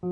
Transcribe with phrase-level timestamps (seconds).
[0.00, 0.06] 哈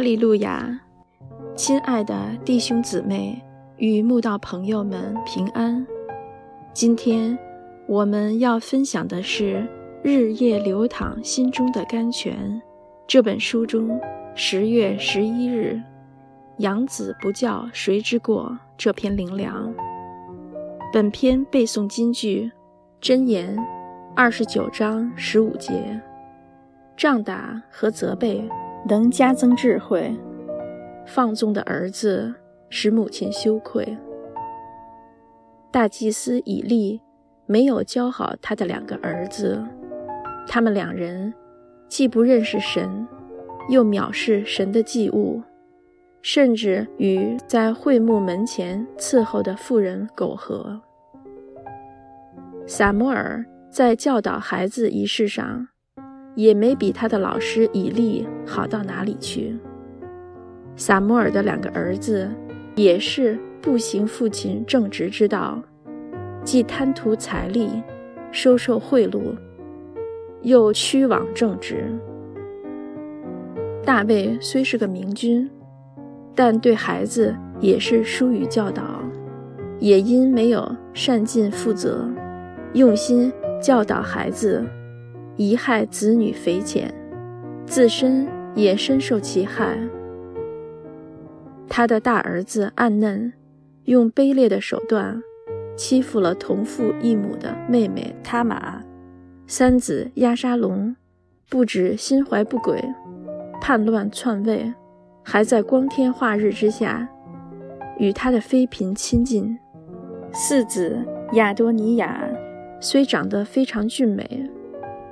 [0.00, 0.80] 利路亚，
[1.56, 3.42] 亲爱的弟兄姊妹
[3.78, 5.86] 与慕道朋友们平安。
[6.74, 7.38] 今天
[7.86, 9.60] 我们要分享的是
[10.02, 12.60] 《日夜流淌心中的甘泉》
[13.08, 13.98] 这本书中
[14.34, 15.80] 十月十一日
[16.60, 19.74] “养子不教谁之过”这篇灵粮。
[20.92, 22.52] 本篇背诵金句：
[23.00, 23.56] 箴言
[24.14, 25.98] 二十九章十五节，
[26.98, 28.46] 仗打和责备。
[28.86, 30.14] 能加增智慧，
[31.04, 32.32] 放纵的儿子
[32.70, 33.96] 使母亲羞愧。
[35.70, 37.00] 大祭司以利
[37.44, 39.62] 没有教好他的两个儿子，
[40.46, 41.34] 他们两人
[41.88, 43.06] 既不认识神，
[43.68, 45.42] 又藐视神的祭物，
[46.22, 50.80] 甚至与在会幕门前伺候的妇人苟合。
[52.66, 55.68] 撒摩尔在教导孩子一事上。
[56.34, 59.58] 也没比他的老师以利好到哪里去。
[60.76, 62.30] 撒摩尔的两个儿子
[62.76, 65.60] 也是不行父亲正直之道，
[66.44, 67.82] 既贪图财力，
[68.30, 69.36] 收受贿赂，
[70.48, 71.94] 又屈枉正直。
[73.84, 75.48] 大卫虽是个明君，
[76.34, 78.82] 但对孩子也是疏于教导，
[79.78, 82.08] 也因没有善尽负责，
[82.72, 83.30] 用心
[83.62, 84.64] 教导孩子。
[85.36, 86.92] 贻害子女匪浅，
[87.64, 88.26] 自身
[88.56, 89.78] 也深受其害。
[91.68, 93.32] 他的大儿子暗嫩，
[93.84, 95.22] 用卑劣的手段
[95.76, 98.82] 欺负了同父异母的妹妹他玛；
[99.50, 100.94] 三子亚沙龙
[101.48, 102.78] 不止心怀不轨，
[103.62, 104.70] 叛乱篡位，
[105.24, 107.08] 还在光天化日之下
[107.98, 109.58] 与他的妃嫔亲近。
[110.34, 110.98] 四子
[111.32, 112.28] 亚多尼亚
[112.78, 114.50] 虽长得非常俊美。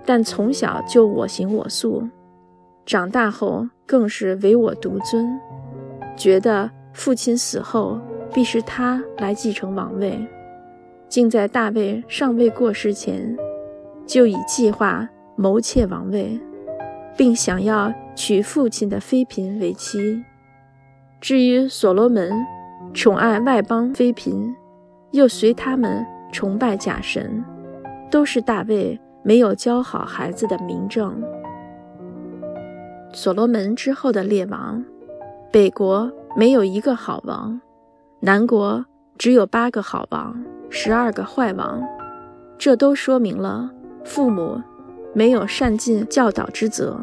[0.04, 2.06] 但从小就我行我素，
[2.84, 5.26] 长大后更是唯我独尊，
[6.14, 7.98] 觉得父亲死后
[8.32, 10.24] 必是他来继承王位，
[11.08, 13.36] 竟在大卫尚未过世前，
[14.06, 16.40] 就已计划谋窃王位，
[17.16, 20.24] 并想要娶父亲的妃嫔为妻。
[21.20, 22.32] 至于所罗门，
[22.94, 24.54] 宠爱外邦妃嫔，
[25.10, 27.44] 又随他们崇拜假神，
[28.10, 28.98] 都是大卫。
[29.22, 31.20] 没有教好孩子的明证。
[33.12, 34.84] 所罗门之后的列王，
[35.50, 37.60] 北国没有一个好王，
[38.20, 38.86] 南国
[39.18, 40.40] 只有八个好王，
[40.70, 41.82] 十二个坏王。
[42.56, 43.68] 这都说明了
[44.06, 44.62] 父母
[45.12, 46.98] 没有善尽教导之责，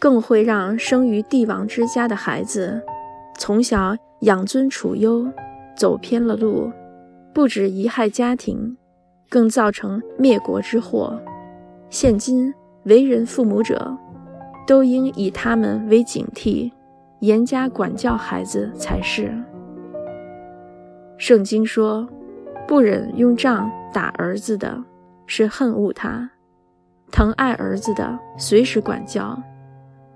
[0.00, 2.82] 更会让生于帝王之家的孩子
[3.38, 5.30] 从小养尊处优，
[5.76, 6.72] 走偏了路，
[7.32, 8.76] 不止贻害家庭。
[9.28, 11.20] 更造成灭国之祸。
[11.90, 12.54] 现今
[12.84, 13.98] 为人父母者，
[14.68, 16.70] 都应以他们为警惕，
[17.18, 19.34] 严加管教孩子才是。
[21.18, 22.08] 圣经说
[22.68, 24.80] ：“不忍用杖打儿子的，
[25.26, 26.28] 是恨恶他；
[27.10, 29.40] 疼爱儿子的，随时管教。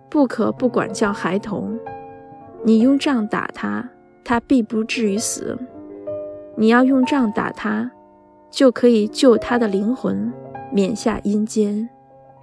[0.08, 1.78] 不可不管教孩童。
[2.64, 3.88] 你用杖打他，
[4.24, 5.56] 他必不至于死；
[6.56, 7.90] 你要用杖打他。”
[8.50, 10.32] 就可以救他的灵魂，
[10.72, 11.88] 免下阴间。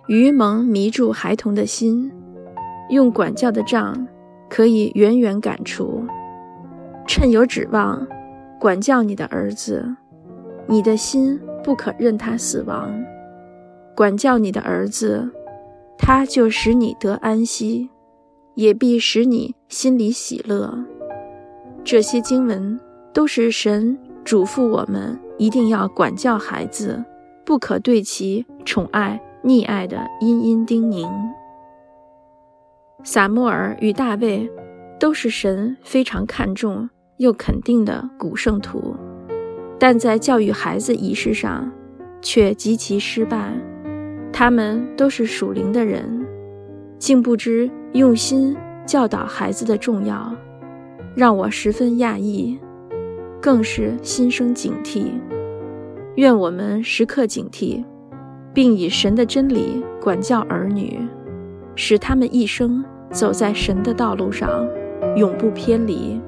[0.08, 2.10] 愚蒙迷住孩童的心，
[2.90, 4.08] 用管教的杖
[4.48, 6.06] 可以远远赶除。
[7.06, 8.08] 趁有指望，
[8.58, 9.98] 管教你的儿子，
[10.68, 12.94] 你的心不可任他死亡。
[13.96, 15.30] 管教你的儿子，
[15.98, 17.90] 他就使你得安息，
[18.56, 20.78] 也必使你心里喜乐。
[21.84, 22.80] 这些经文
[23.14, 25.20] 都是神嘱咐我们。
[25.40, 27.06] 一定要管教孩子，
[27.46, 31.08] 不可对其宠爱溺爱的殷殷叮咛。
[33.04, 34.50] 撒母耳与大卫
[35.00, 38.96] 都是神非常看重又肯定的古圣徒，
[39.80, 41.72] 但在教育孩子仪式上
[42.22, 43.54] 却极其失败。
[44.34, 46.26] 他们都是属灵的人，
[47.00, 50.32] 竟不知用心教导孩子的重要，
[51.16, 52.58] 让我十分讶异。
[53.40, 55.12] 更是心生警惕，
[56.16, 57.84] 愿我们时刻警惕，
[58.52, 61.00] 并以神的真理管教儿女，
[61.76, 64.50] 使他们一生走在神的道路上，
[65.16, 66.20] 永不偏离。